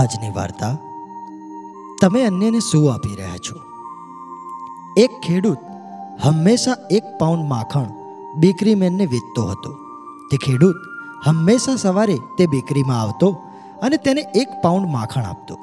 [0.00, 0.76] આજની વાર્તા.
[2.00, 3.60] તમે અન્યને શું આપી રહ્યા છો?
[4.96, 5.56] એક ખેડૂત
[6.22, 7.84] હંમેશા એક પાઉન્ડ માખણ
[8.34, 9.72] બેકરી મેનને વેચતો હતો.
[10.30, 10.74] તે ખેડૂત
[11.26, 13.30] હંમેશા સવારે તે બેકરીમાં આવતો
[13.82, 15.58] અને તેને એક પાઉન્ડ માખણ આપતો.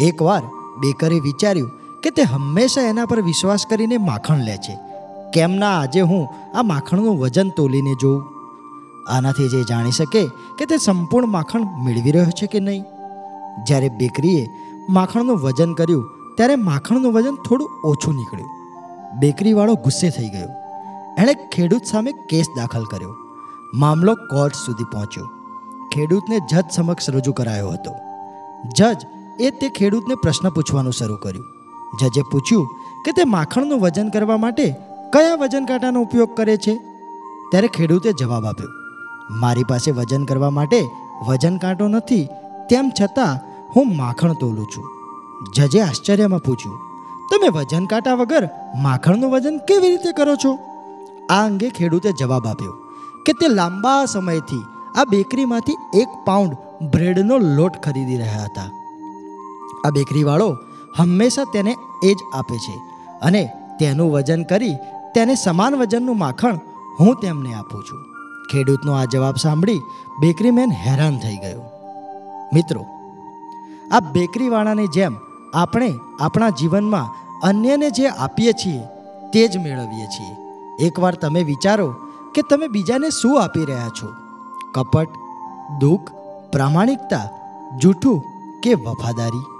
[0.00, 0.42] એકવાર
[0.78, 1.70] બેકરે વિચાર્યું
[2.02, 4.78] કે તે હંમેશા એના પર વિશ્વાસ કરીને માખણ લે છે.
[5.34, 8.22] કેમ ના આજે હું આ માખણનું વજન તોલીને જોઉં?
[9.16, 10.26] આનાથી જે જાણી શકે
[10.58, 12.84] કે તે સંપૂર્ણ માખણ મેળવી રહ્યો છે કે નહીં?
[13.66, 14.48] જ્યારે બેકરીએ
[14.88, 18.50] માખણનું વજન કર્યું, ત્યારે માખણનું વજન થોડું ઓછું નીકળ્યું.
[19.18, 20.48] બેકરીવાળો ગુસ્સે થઈ ગયો.
[21.18, 23.16] એણે ખેડૂત સામે કેસ દાખલ કર્યો.
[23.74, 25.26] મામલો કોર્ટ સુધી પહોંચ્યો.
[25.94, 27.94] ખેડૂતને જજ સમક્ષ રજૂ કરાયો હતો.
[28.76, 29.06] જજ
[29.40, 31.46] એ તે ખેડૂતને પ્રશ્ન પૂછવાનું શરૂ કર્યું.
[32.00, 32.66] જજે પૂછ્યું
[33.04, 34.76] કે તે માખણનું વજન કરવા માટે
[35.12, 36.74] કયા વજન કાંટાનો ઉપયોગ કરે છે?
[37.50, 38.68] ત્યારે ખેડૂતે જવાબ આપ્યો.
[39.30, 40.88] મારી પાસે વજન કરવા માટે
[41.26, 42.28] વજન કાંટો નથી,
[42.70, 44.86] તેમ છતાં હું માખણ તોલું છું.
[45.56, 46.78] જજે આશ્ચર્યમાં પૂછ્યું,
[47.30, 48.44] તમે વજન કાંટા વગર
[48.82, 50.52] માખણનું વજન કેવી રીતે કરો છો?
[51.28, 52.74] આ અંગે ખેડૂતે જવાબ આપ્યો
[53.26, 54.64] કે તે લાંબા સમયથી
[54.96, 56.56] આ બેકરીમાંથી એક પાઉન્ડ
[56.92, 58.70] બ્રેડનો લોટ ખરીદી રહ્યા હતા.
[59.84, 60.50] આ બેકરીવાળો
[60.98, 61.72] હંમેશા તેને
[62.04, 62.76] એ જ આપે છે
[63.22, 63.42] અને
[63.80, 64.76] તેનું વજન કરી
[65.14, 66.60] તેને સમાન વજનનું માખણ
[67.00, 68.00] હું તેમને આપું છું.
[68.50, 69.80] ખેડૂતનો આ જવાબ સાંભળી
[70.20, 71.64] બેકરીમેન હેરાન થઈ ગયો.
[72.52, 72.82] મિત્રો
[73.90, 75.16] આ બેકરીવાળાની જેમ
[75.54, 78.82] આપણે આપણા જીવનમાં અન્યને જે આપીએ છીએ
[79.32, 80.36] તે જ મેળવીએ છીએ.
[80.86, 81.94] એકવાર તમે વિચારો
[82.34, 84.12] કે તમે બીજાને શું આપી રહ્યા છો?
[84.74, 85.08] કપટ,
[85.80, 86.10] દુઃખ,
[86.52, 87.28] પ્રામાણિકતા,
[87.78, 88.24] જૂઠું
[88.62, 89.57] કે વફાદારી?